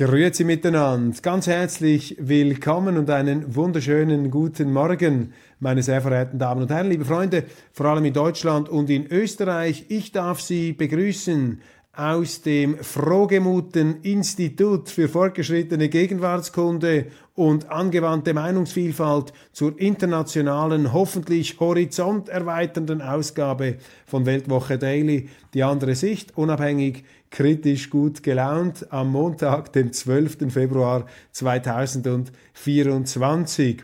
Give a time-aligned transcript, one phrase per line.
[0.00, 6.70] Grüezi miteinander, ganz herzlich willkommen und einen wunderschönen guten Morgen, meine sehr verehrten Damen und
[6.70, 9.84] Herren, liebe Freunde, vor allem in Deutschland und in Österreich.
[9.88, 11.60] Ich darf Sie begrüßen
[11.92, 23.78] aus dem Frohgemuten Institut für fortgeschrittene Gegenwartskunde und angewandte Meinungsvielfalt zur internationalen, hoffentlich horizonterweiternden Ausgabe
[24.06, 30.52] von Weltwoche Daily, die andere Sicht, unabhängig, kritisch gut gelaunt am Montag, dem 12.
[30.52, 33.82] Februar 2024.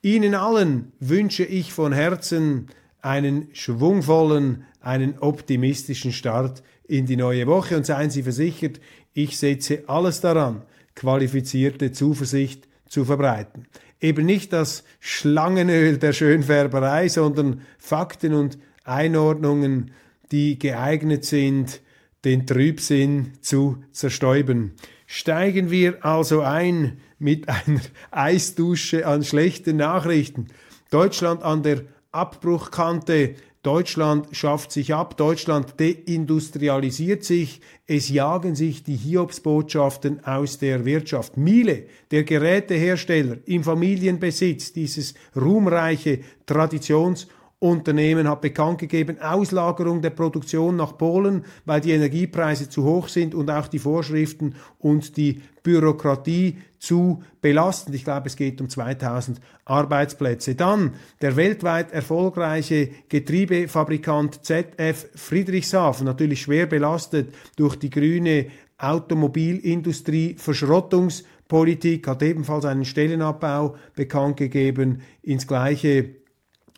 [0.00, 2.68] Ihnen allen wünsche ich von Herzen
[3.02, 8.80] einen schwungvollen, einen optimistischen Start in die neue Woche und seien Sie versichert,
[9.12, 10.62] ich setze alles daran,
[10.94, 13.66] qualifizierte Zuversicht zu verbreiten.
[14.00, 19.92] Eben nicht das Schlangenöl der Schönfärberei, sondern Fakten und Einordnungen,
[20.32, 21.80] die geeignet sind,
[22.24, 24.72] den Trübsinn zu zerstäuben.
[25.06, 30.48] Steigen wir also ein mit einer Eisdusche an schlechten Nachrichten.
[30.90, 33.34] Deutschland an der Abbruchkante.
[33.62, 41.36] Deutschland schafft sich ab, Deutschland deindustrialisiert sich, es jagen sich die Hiobsbotschaften aus der Wirtschaft.
[41.36, 47.28] Miele, der Gerätehersteller im Familienbesitz, dieses ruhmreiche Traditions-
[47.62, 53.36] Unternehmen hat bekannt gegeben, Auslagerung der Produktion nach Polen, weil die Energiepreise zu hoch sind
[53.36, 57.94] und auch die Vorschriften und die Bürokratie zu belastend.
[57.94, 60.56] Ich glaube, es geht um 2000 Arbeitsplätze.
[60.56, 68.46] Dann der weltweit erfolgreiche Getriebefabrikant ZF Friedrichshafen, natürlich schwer belastet durch die grüne
[68.78, 75.02] Automobilindustrie, Verschrottungspolitik, hat ebenfalls einen Stellenabbau bekannt gegeben.
[75.22, 76.21] Ins gleiche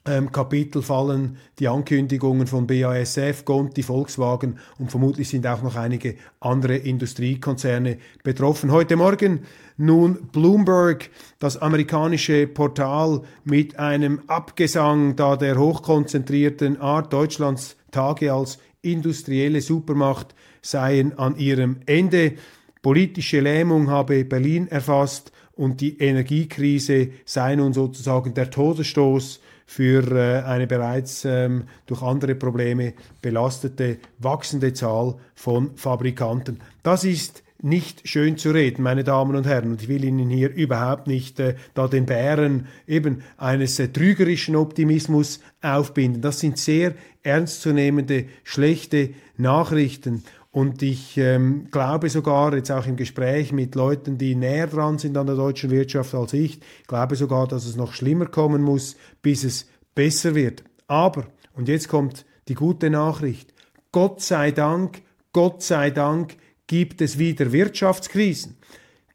[0.06, 6.16] ähm, Kapitel fallen die Ankündigungen von BASF, Conti, Volkswagen und vermutlich sind auch noch einige
[6.40, 8.70] andere Industriekonzerne betroffen.
[8.70, 9.40] Heute Morgen
[9.76, 18.58] nun Bloomberg, das amerikanische Portal mit einem Abgesang da der hochkonzentrierten Art Deutschlands Tage als
[18.82, 22.34] industrielle Supermacht seien an ihrem Ende.
[22.82, 30.42] Politische Lähmung habe Berlin erfasst und die Energiekrise sei nun sozusagen der Todesstoß für äh,
[30.42, 36.60] eine bereits ähm, durch andere Probleme belastete, wachsende Zahl von Fabrikanten.
[36.82, 39.70] Das ist nicht schön zu reden, meine Damen und Herren.
[39.70, 44.54] Und ich will Ihnen hier überhaupt nicht äh, da den Bären eben eines äh, trügerischen
[44.54, 46.20] Optimismus aufbinden.
[46.20, 50.24] Das sind sehr ernstzunehmende, schlechte Nachrichten.
[50.54, 55.16] Und ich ähm, glaube sogar, jetzt auch im Gespräch mit Leuten, die näher dran sind
[55.16, 59.42] an der deutschen Wirtschaft als ich, glaube sogar, dass es noch schlimmer kommen muss, bis
[59.42, 59.66] es
[59.96, 60.62] besser wird.
[60.86, 63.52] Aber, und jetzt kommt die gute Nachricht,
[63.90, 66.36] Gott sei Dank, Gott sei Dank
[66.68, 68.56] gibt es wieder Wirtschaftskrisen.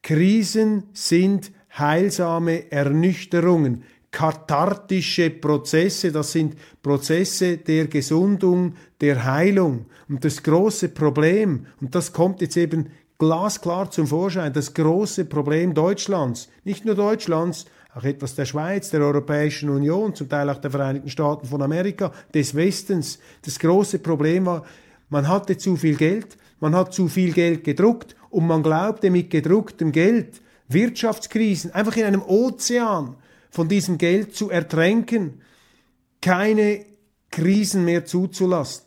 [0.01, 9.85] Krisen sind heilsame Ernüchterungen kathartische Prozesse, das sind Prozesse der Gesundung, der Heilung.
[10.07, 12.87] Und das große Problem, und das kommt jetzt eben
[13.17, 19.01] glasklar zum Vorschein, das große Problem Deutschlands, nicht nur Deutschlands, auch etwas der Schweiz, der
[19.01, 23.19] Europäischen Union, zum Teil auch der Vereinigten Staaten von Amerika, des Westens.
[23.43, 24.63] Das große Problem war,
[25.09, 29.29] man hatte zu viel Geld, man hat zu viel Geld gedruckt und man glaubte mit
[29.29, 33.15] gedrucktem Geld Wirtschaftskrisen einfach in einem Ozean
[33.49, 35.41] von diesem Geld zu ertränken,
[36.21, 36.85] keine
[37.31, 38.85] Krisen mehr zuzulassen.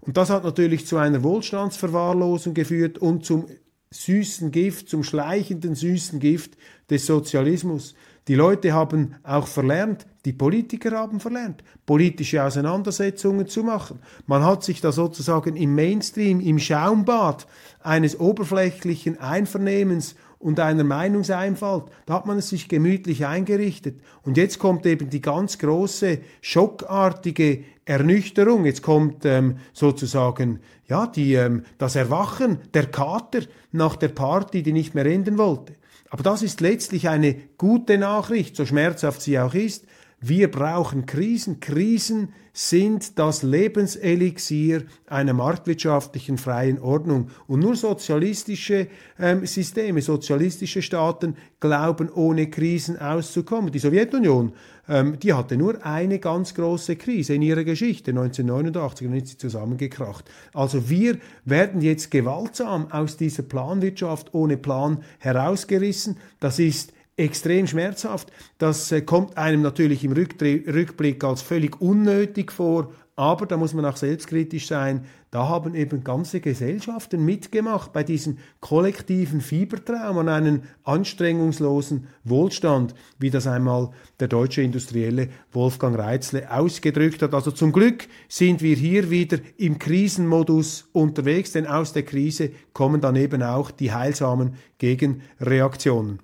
[0.00, 3.46] Und das hat natürlich zu einer Wohlstandsverwahrlosung geführt und zum
[3.90, 6.56] süßen Gift, zum schleichenden süßen Gift
[6.90, 7.94] des Sozialismus.
[8.26, 14.00] Die Leute haben auch verlernt, die Politiker haben verlernt, politische Auseinandersetzungen zu machen.
[14.26, 17.46] Man hat sich da sozusagen im Mainstream, im Schaumbad
[17.80, 21.84] eines oberflächlichen Einvernehmens und einer Meinungseinfalt.
[22.04, 23.98] Da hat man es sich gemütlich eingerichtet.
[24.24, 28.66] Und jetzt kommt eben die ganz große, schockartige Ernüchterung.
[28.66, 33.40] Jetzt kommt ähm, sozusagen ja die, ähm, das Erwachen der Kater
[33.72, 35.76] nach der Party, die nicht mehr enden wollte.
[36.10, 39.86] Aber das ist letztlich eine gute Nachricht, so schmerzhaft sie auch ist.
[40.26, 41.60] Wir brauchen Krisen.
[41.60, 47.28] Krisen sind das Lebenselixier einer marktwirtschaftlichen freien Ordnung.
[47.46, 48.86] Und nur sozialistische
[49.18, 53.70] ähm, Systeme, sozialistische Staaten glauben, ohne Krisen auszukommen.
[53.70, 54.54] Die Sowjetunion,
[54.88, 59.36] ähm, die hatte nur eine ganz große Krise in ihrer Geschichte, 1989, und ist sie
[59.36, 60.24] zusammengekracht.
[60.54, 66.16] Also wir werden jetzt gewaltsam aus dieser Planwirtschaft ohne Plan herausgerissen.
[66.40, 68.32] Das ist extrem schmerzhaft.
[68.58, 73.84] Das äh, kommt einem natürlich im Rückblick als völlig unnötig vor, aber da muss man
[73.84, 75.04] auch selbstkritisch sein.
[75.30, 83.30] Da haben eben ganze Gesellschaften mitgemacht bei diesem kollektiven Fiebertraum an einen anstrengungslosen Wohlstand, wie
[83.30, 87.34] das einmal der deutsche Industrielle Wolfgang Reitzle ausgedrückt hat.
[87.34, 93.00] Also zum Glück sind wir hier wieder im Krisenmodus unterwegs, denn aus der Krise kommen
[93.00, 96.18] dann eben auch die heilsamen Gegenreaktionen.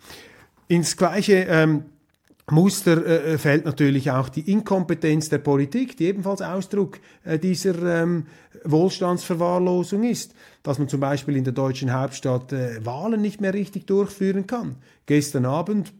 [0.70, 1.82] Ins gleiche ähm,
[2.49, 8.26] Muster äh, fällt natürlich auch die Inkompetenz der Politik, die ebenfalls Ausdruck äh, dieser ähm,
[8.62, 10.32] Wohlstandsverwahrlosung ist,
[10.62, 14.76] dass man zum Beispiel in der deutschen Hauptstadt äh, Wahlen nicht mehr richtig durchführen kann.
[15.06, 15.93] Gestern Abend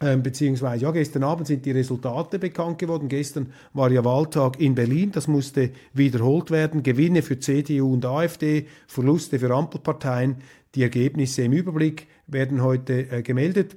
[0.00, 3.10] ähm, beziehungsweise ja, gestern Abend sind die Resultate bekannt geworden.
[3.10, 6.82] Gestern war ja Wahltag in Berlin, das musste wiederholt werden.
[6.82, 10.36] Gewinne für CDU und AfD, Verluste für Ampelparteien.
[10.74, 13.76] Die Ergebnisse im Überblick werden heute äh, gemeldet.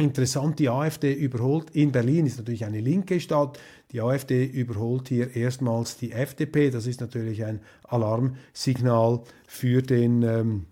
[0.00, 3.60] Interessant, die AfD überholt, in Berlin ist natürlich eine linke Stadt,
[3.92, 6.70] die AfD überholt hier erstmals die FDP.
[6.70, 10.64] Das ist natürlich ein Alarmsignal für den, ähm,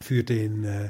[0.00, 0.86] für den äh,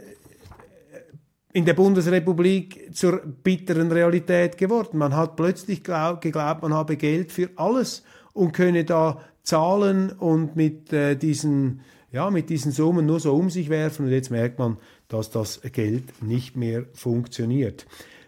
[1.53, 4.99] in der Bundesrepublik zur bitteren Realität geworden.
[4.99, 10.56] Man hat plötzlich glaub, geglaubt, man habe Geld für alles und könne da zahlen und
[10.56, 11.81] mit äh, diesen
[12.11, 14.79] ja, mit diesen Summen nur so um sich werfen und jetzt merkt man,
[15.09, 17.87] dass das Geld nicht mehr funktioniert.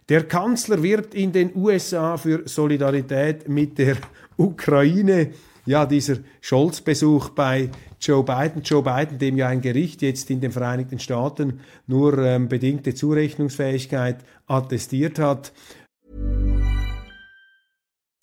[0.09, 3.97] Der Kanzler wirbt in den USA für Solidarität mit der
[4.37, 5.31] Ukraine.
[5.67, 10.53] Ja, dieser Scholz-Besuch bei Joe Biden, Joe Biden, dem ja ein Gericht jetzt in den
[10.53, 15.53] Vereinigten Staaten nur ähm, bedingte Zurechnungsfähigkeit attestiert hat.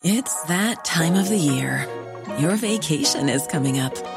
[0.04, 1.88] It's that time of the year.
[2.40, 4.17] Your vacation is coming up.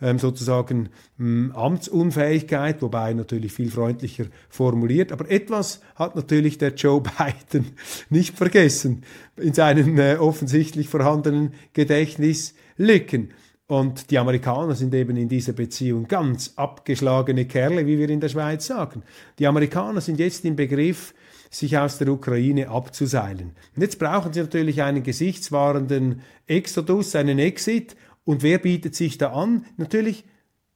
[0.00, 5.12] Ähm, sozusagen ähm, Amtsunfähigkeit, wobei natürlich viel freundlicher formuliert.
[5.12, 7.00] Aber etwas hat natürlich der Joe
[7.50, 7.72] Biden
[8.10, 9.04] nicht vergessen
[9.36, 13.32] in seinen äh, offensichtlich vorhandenen Gedächtnislücken.
[13.66, 18.28] Und die Amerikaner sind eben in dieser Beziehung ganz abgeschlagene Kerle, wie wir in der
[18.28, 19.02] Schweiz sagen.
[19.38, 21.14] Die Amerikaner sind jetzt im Begriff,
[21.50, 23.52] sich aus der Ukraine abzuseilen.
[23.74, 27.96] Und jetzt brauchen sie natürlich einen gesichtswahrenden Exodus, einen Exit.
[28.24, 29.66] Und wer bietet sich da an?
[29.76, 30.24] Natürlich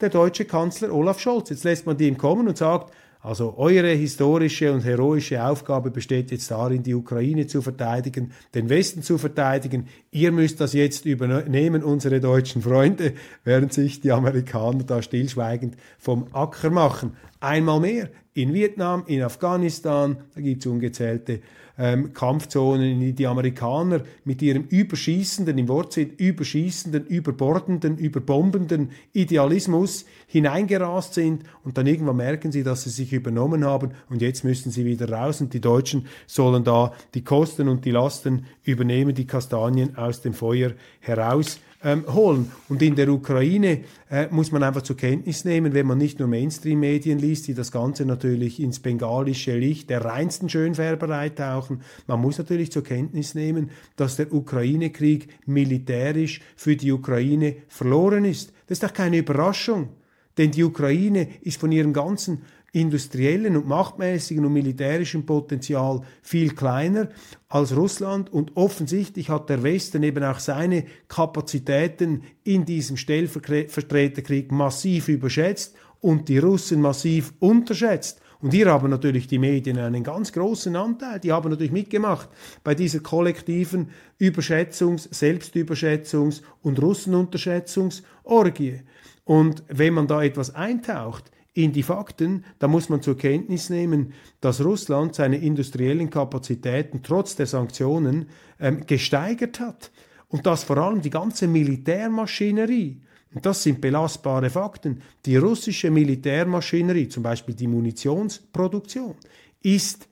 [0.00, 1.50] der deutsche Kanzler Olaf Scholz.
[1.50, 6.30] Jetzt lässt man die ihm kommen und sagt, also eure historische und heroische Aufgabe besteht
[6.30, 9.88] jetzt darin, die Ukraine zu verteidigen, den Westen zu verteidigen.
[10.12, 16.28] Ihr müsst das jetzt übernehmen, unsere deutschen Freunde, während sich die Amerikaner da stillschweigend vom
[16.32, 17.16] Acker machen.
[17.40, 21.40] Einmal mehr in Vietnam, in Afghanistan, da gibt es ungezählte
[21.78, 31.14] ähm, Kampfzonen, in die Amerikaner mit ihrem überschießenden, im Wortsinn überschießenden, überbordenden, überbombenden Idealismus hineingerast
[31.14, 34.84] sind und dann irgendwann merken sie, dass sie sich übernommen haben und jetzt müssen sie
[34.84, 39.96] wieder raus und die Deutschen sollen da die Kosten und die Lasten übernehmen, die Kastanien
[39.96, 42.50] aus dem Feuer heraus ähm, holen.
[42.68, 46.28] Und in der Ukraine äh, muss man einfach zur Kenntnis nehmen, wenn man nicht nur
[46.28, 52.38] Mainstream-Medien liest, die das Ganze natürlich ins bengalische Licht der reinsten Schönfärberei tauchen, man muss
[52.38, 58.52] natürlich zur Kenntnis nehmen, dass der Ukraine-Krieg militärisch für die Ukraine verloren ist.
[58.66, 59.90] Das ist doch keine Überraschung.
[60.36, 67.08] Denn die Ukraine ist von ihrem ganzen industriellen und machtmäßigen und militärischen Potenzial viel kleiner
[67.48, 75.08] als Russland und offensichtlich hat der Westen eben auch seine Kapazitäten in diesem Stellvertreterkrieg massiv
[75.08, 78.20] überschätzt und die Russen massiv unterschätzt.
[78.40, 81.18] Und hier haben natürlich die Medien einen ganz großen Anteil.
[81.18, 82.28] Die haben natürlich mitgemacht
[82.62, 88.82] bei dieser kollektiven Überschätzungs-, Selbstüberschätzungs- und Russenunterschätzungsorgie.
[89.24, 94.12] Und wenn man da etwas eintaucht, in die Fakten, da muss man zur Kenntnis nehmen,
[94.40, 98.28] dass Russland seine industriellen Kapazitäten trotz der Sanktionen
[98.60, 99.90] ähm, gesteigert hat.
[100.28, 103.00] Und dass vor allem die ganze Militärmaschinerie,
[103.34, 109.16] und das sind belastbare Fakten, die russische Militärmaschinerie, zum Beispiel die Munitionsproduktion,
[109.60, 110.08] ist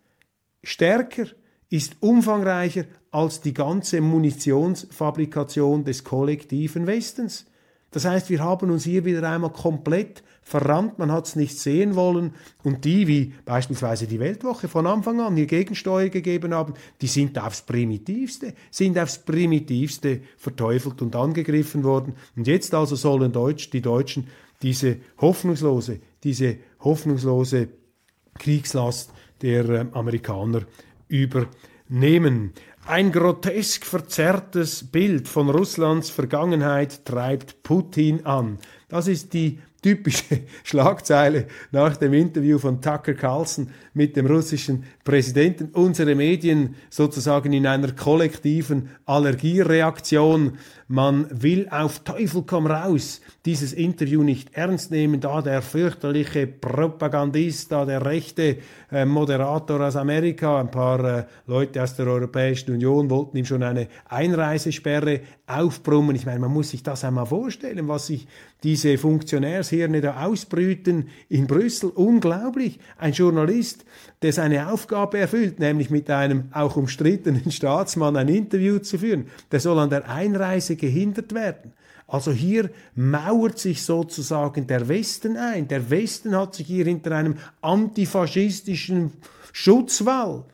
[0.64, 1.26] stärker,
[1.70, 7.46] ist umfangreicher als die ganze Munitionsfabrikation des kollektiven Westens.
[7.90, 11.95] Das heißt, wir haben uns hier wieder einmal komplett verrannt, man hat es nicht sehen
[11.95, 12.35] wollen.
[12.62, 17.38] Und die, wie beispielsweise die Weltwoche von Anfang an hier Gegensteuer gegeben haben, die sind
[17.38, 22.14] aufs Primitivste, sind aufs Primitivste verteufelt und angegriffen worden.
[22.37, 24.28] Und jetzt also sollen Deutsch, die Deutschen
[24.62, 27.69] diese hoffnungslose, diese hoffnungslose
[28.38, 29.12] Kriegslast
[29.43, 30.62] der äh, Amerikaner
[31.09, 32.52] übernehmen.
[32.88, 38.59] Ein grotesk verzerrtes Bild von Russlands Vergangenheit treibt Putin an.
[38.88, 45.70] Das ist die typische Schlagzeile nach dem Interview von Tucker Carlson mit dem russischen Präsidenten.
[45.72, 50.58] Unsere Medien sozusagen in einer kollektiven Allergiereaktion.
[50.88, 57.72] Man will auf Teufel komm raus dieses Interview nicht ernst nehmen, da der fürchterliche Propagandist,
[57.72, 58.58] da der rechte
[58.90, 63.62] äh, Moderator aus Amerika, ein paar äh, Leute aus der Europäischen Union wollten ihm schon
[63.62, 66.16] eine Einreisesperre aufbrummen.
[66.16, 68.26] Ich meine, man muss sich das einmal vorstellen, was sich
[68.62, 71.90] diese Funktionärshirne da ausbrüten in Brüssel.
[71.90, 72.80] Unglaublich.
[72.98, 73.84] Ein Journalist,
[74.23, 79.61] der seine Aufgabe erfüllt, nämlich mit einem auch umstrittenen Staatsmann ein Interview zu führen, der
[79.61, 81.73] soll an der Einreise gehindert werden.
[82.08, 85.66] Also hier mauert sich sozusagen der Westen ein.
[85.66, 89.12] Der Westen hat sich hier hinter einem antifaschistischen
[89.52, 90.44] Schutzwall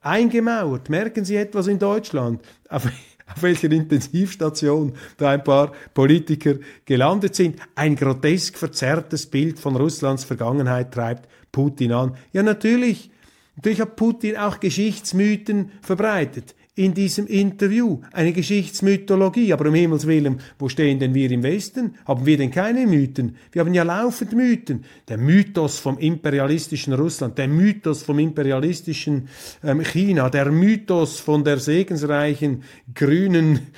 [0.00, 0.88] eingemauert.
[0.88, 2.42] Merken Sie etwas in Deutschland?
[2.68, 2.86] Auf,
[3.26, 6.54] auf welcher Intensivstation da ein paar Politiker
[6.84, 7.60] gelandet sind.
[7.76, 12.16] Ein grotesk verzerrtes Bild von Russlands Vergangenheit treibt Putin an.
[12.34, 13.10] Ja, natürlich.
[13.56, 18.02] Natürlich hat Putin auch Geschichtsmythen verbreitet in diesem Interview.
[18.12, 19.54] Eine Geschichtsmythologie.
[19.54, 21.94] Aber um Himmels Willen, wo stehen denn wir im Westen?
[22.06, 23.36] Haben wir denn keine Mythen?
[23.52, 24.84] Wir haben ja laufend Mythen.
[25.08, 29.28] Der Mythos vom imperialistischen Russland, der Mythos vom imperialistischen
[29.64, 33.68] ähm, China, der Mythos von der segensreichen grünen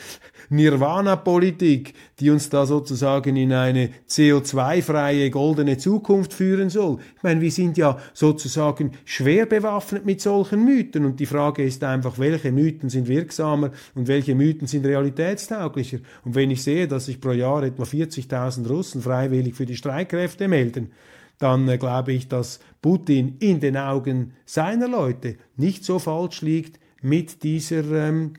[0.50, 6.98] Nirvana-Politik, die uns da sozusagen in eine CO2-freie goldene Zukunft führen soll.
[7.16, 11.84] Ich meine, wir sind ja sozusagen schwer bewaffnet mit solchen Mythen und die Frage ist
[11.84, 15.98] einfach, welche Mythen sind wirksamer und welche Mythen sind realitätstauglicher.
[16.24, 20.48] Und wenn ich sehe, dass sich pro Jahr etwa 40.000 Russen freiwillig für die Streitkräfte
[20.48, 20.92] melden,
[21.38, 26.78] dann äh, glaube ich, dass Putin in den Augen seiner Leute nicht so falsch liegt
[27.00, 28.34] mit dieser ähm,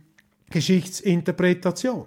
[0.50, 2.06] Geschichtsinterpretation.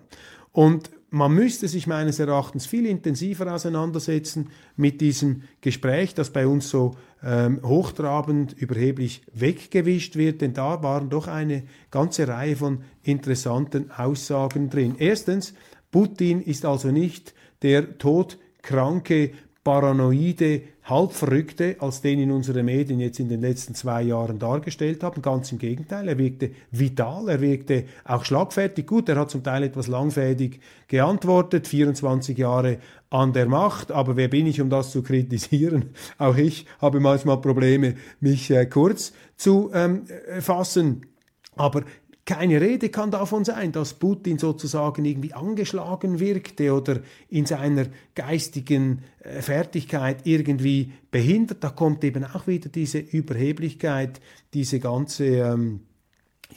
[0.52, 6.70] Und man müsste sich meines Erachtens viel intensiver auseinandersetzen mit diesem Gespräch, das bei uns
[6.70, 13.90] so ähm, hochtrabend, überheblich weggewischt wird, denn da waren doch eine ganze Reihe von interessanten
[13.90, 14.94] Aussagen drin.
[14.98, 15.52] Erstens,
[15.90, 19.32] Putin ist also nicht der todkranke
[19.62, 25.22] paranoide Halbverrückte, als den in unsere Medien jetzt in den letzten zwei Jahren dargestellt haben.
[25.22, 28.86] Ganz im Gegenteil, er wirkte vital, er wirkte auch schlagfertig.
[28.86, 32.78] Gut, er hat zum Teil etwas langfädig geantwortet, 24 Jahre
[33.10, 35.90] an der Macht, aber wer bin ich, um das zu kritisieren?
[36.18, 40.04] Auch ich habe manchmal Probleme, mich äh, kurz zu ähm,
[40.40, 41.02] fassen.
[41.54, 41.82] Aber
[42.24, 49.02] keine Rede kann davon sein, dass Putin sozusagen irgendwie angeschlagen wirkte oder in seiner geistigen
[49.20, 51.64] äh, Fertigkeit irgendwie behindert.
[51.64, 54.20] Da kommt eben auch wieder diese Überheblichkeit,
[54.54, 55.80] diese ganze ähm,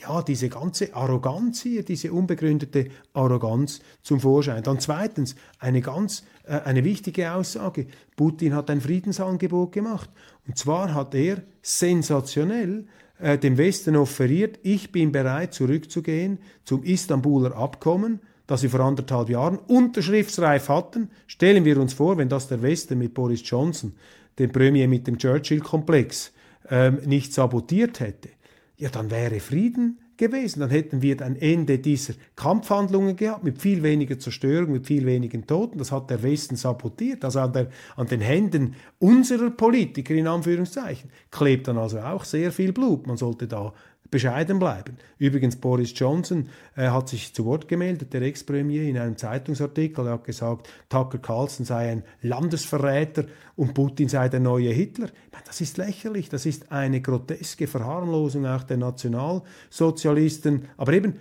[0.00, 4.62] ja, diese ganze Arroganz hier, diese unbegründete Arroganz zum Vorschein.
[4.62, 7.86] Dann zweitens eine ganz äh, eine wichtige Aussage.
[8.14, 10.10] Putin hat ein Friedensangebot gemacht.
[10.46, 12.86] Und zwar hat er sensationell
[13.18, 19.28] äh, dem Westen offeriert, ich bin bereit zurückzugehen zum Istanbuler Abkommen, das wir vor anderthalb
[19.28, 21.10] Jahren unterschriftsreif hatten.
[21.26, 23.94] Stellen wir uns vor, wenn das der Westen mit Boris Johnson,
[24.38, 26.32] dem Premier mit dem Churchill-Komplex,
[26.68, 28.28] ähm, nicht sabotiert hätte
[28.76, 30.60] ja, dann wäre Frieden gewesen.
[30.60, 35.44] Dann hätten wir ein Ende dieser Kampfhandlungen gehabt, mit viel weniger Zerstörung, mit viel weniger
[35.46, 35.78] Toten.
[35.78, 37.24] Das hat der Westen sabotiert.
[37.24, 42.52] Also an, der, an den Händen unserer Politiker, in Anführungszeichen, klebt dann also auch sehr
[42.52, 43.06] viel Blut.
[43.06, 43.72] Man sollte da
[44.10, 44.96] bescheiden bleiben.
[45.18, 50.06] Übrigens, Boris Johnson äh, hat sich zu Wort gemeldet, der Ex-Premier, in einem Zeitungsartikel.
[50.06, 55.08] Er hat gesagt, Tucker Carlson sei ein Landesverräter und Putin sei der neue Hitler.
[55.32, 60.68] Meine, das ist lächerlich, das ist eine groteske Verharmlosung auch der Nationalsozialisten.
[60.76, 61.16] Aber eben,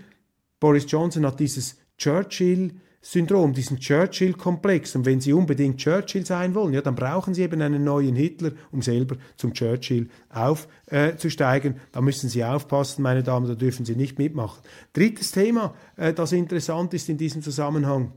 [0.59, 2.73] Boris Johnson hat dieses Churchill-
[3.07, 4.95] Syndrom, diesen Churchill-Komplex.
[4.95, 8.49] Und wenn Sie unbedingt Churchill sein wollen, ja, dann brauchen Sie eben einen neuen Hitler,
[8.71, 11.75] um selber zum Churchill aufzusteigen.
[11.75, 14.59] Äh, da müssen Sie aufpassen, meine Damen, da dürfen Sie nicht mitmachen.
[14.93, 18.11] Drittes Thema, äh, das interessant ist in diesem Zusammenhang.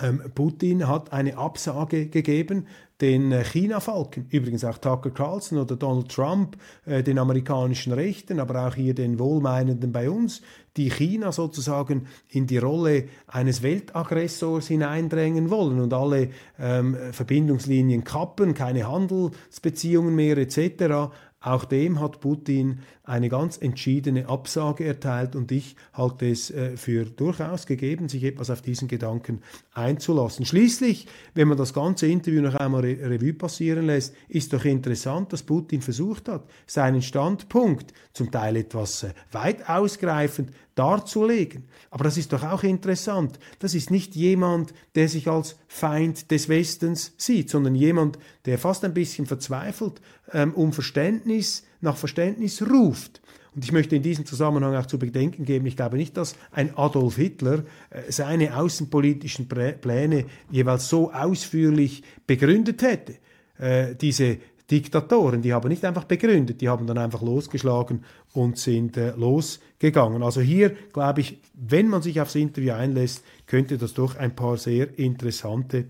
[0.00, 2.66] Ähm, Putin hat eine Absage gegeben
[3.00, 8.66] den äh, China-Falken, übrigens auch Tucker Carlson oder Donald Trump, äh, den amerikanischen Rechten, aber
[8.66, 10.40] auch hier den Wohlmeinenden bei uns,
[10.76, 18.54] die China sozusagen in die Rolle eines Weltaggressors hineindrängen wollen und alle ähm, Verbindungslinien kappen,
[18.54, 21.12] keine Handelsbeziehungen mehr etc.
[21.46, 27.04] Auch dem hat Putin eine ganz entschiedene Absage erteilt und ich halte es äh, für
[27.04, 30.44] durchaus gegeben, sich etwas auf diesen Gedanken einzulassen.
[30.44, 35.32] Schließlich, wenn man das ganze Interview noch einmal Re Revue passieren lässt, ist doch interessant,
[35.32, 41.64] dass Putin versucht hat, seinen Standpunkt, zum Teil etwas äh, weit ausgreifend, darzulegen.
[41.90, 43.40] Aber das ist doch auch interessant.
[43.58, 48.84] Das ist nicht jemand, der sich als Feind des Westens sieht, sondern jemand, der fast
[48.84, 50.00] ein bisschen verzweifelt
[50.32, 53.20] ähm, um Verständnis, nach Verständnis ruft.
[53.54, 56.76] Und ich möchte in diesem Zusammenhang auch zu bedenken geben, ich glaube nicht, dass ein
[56.76, 63.16] Adolf Hitler äh, seine außenpolitischen Pläne jeweils so ausführlich begründet hätte.
[63.58, 64.38] Äh, diese
[64.70, 70.22] Diktatoren, die haben nicht einfach begründet, die haben dann einfach losgeschlagen und sind äh, losgegangen.
[70.22, 74.56] Also hier glaube ich, wenn man sich aufs Interview einlässt, könnte das doch ein paar
[74.56, 75.86] sehr interessante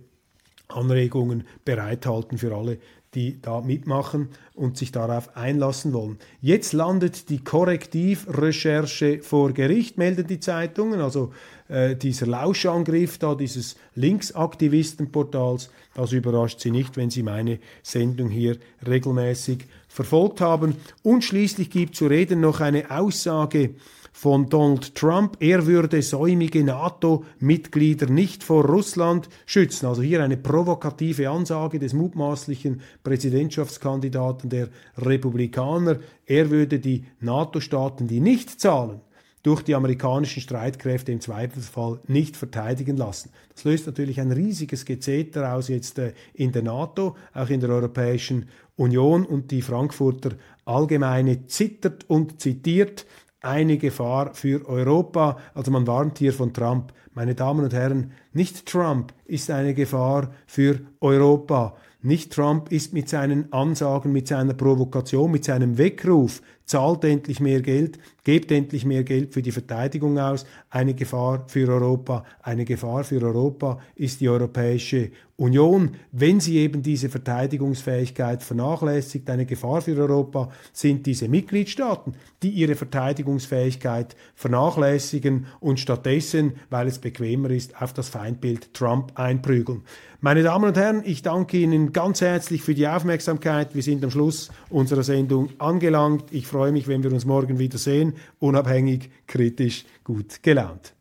[0.69, 2.79] Anregungen bereithalten für alle,
[3.15, 6.19] die da mitmachen und sich darauf einlassen wollen.
[6.43, 11.01] Jetzt landet die Korrektivrecherche vor Gericht, melden die Zeitungen.
[11.01, 11.33] Also
[11.69, 18.59] äh, dieser Lauschangriff da dieses Linksaktivistenportals, das überrascht Sie nicht, wenn Sie meine Sendung hier
[18.87, 20.77] regelmäßig verfolgt haben.
[21.03, 23.71] Und schließlich gibt zu reden noch eine Aussage
[24.17, 29.85] von Donald Trump, er würde säumige NATO-Mitglieder nicht vor Russland schützen.
[29.85, 35.99] Also hier eine provokative Ansage des mutmaßlichen Präsidentschaftskandidaten der Republikaner.
[36.25, 39.03] Er würde die NATO-Staaten, die nicht zahlen,
[39.43, 43.31] durch die amerikanischen Streitkräfte im Zweifelsfall nicht verteidigen lassen.
[43.55, 47.69] Das löst natürlich ein riesiges Gezeter aus jetzt äh, in der NATO, auch in der
[47.69, 50.31] Europäischen Union und die Frankfurter
[50.65, 53.07] Allgemeine zittert und zitiert
[53.47, 55.39] eine Gefahr für Europa.
[55.55, 56.93] Also man warnt hier von Trump.
[57.15, 61.77] Meine Damen und Herren, nicht Trump ist eine Gefahr für Europa.
[62.03, 67.63] Nicht Trump ist mit seinen Ansagen, mit seiner Provokation, mit seinem Weckruf, zahlt endlich mehr
[67.63, 72.25] Geld, gebt endlich mehr Geld für die Verteidigung aus, eine Gefahr für Europa.
[72.43, 79.29] Eine Gefahr für Europa ist die Europäische Union, wenn sie eben diese Verteidigungsfähigkeit vernachlässigt.
[79.29, 86.99] Eine Gefahr für Europa sind diese Mitgliedstaaten, die ihre Verteidigungsfähigkeit vernachlässigen und stattdessen, weil es
[86.99, 89.83] bequemer ist, auf das Feindbild Trump einprügeln.
[90.23, 93.75] Meine Damen und Herren, ich danke Ihnen ganz herzlich für die Aufmerksamkeit.
[93.75, 96.33] Wir sind am Schluss unserer Sendung angelangt.
[96.33, 100.96] Ich freue mich, wenn wir uns morgen wieder sehen, unabhängig, kritisch, gut gelaunt.